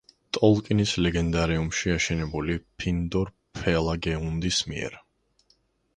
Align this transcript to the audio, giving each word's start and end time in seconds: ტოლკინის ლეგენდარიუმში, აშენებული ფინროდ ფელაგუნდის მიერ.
ტოლკინის 0.35 0.93
ლეგენდარიუმში, 1.05 1.93
აშენებული 1.97 2.57
ფინროდ 2.83 3.31
ფელაგუნდის 3.61 4.63
მიერ. 4.71 5.01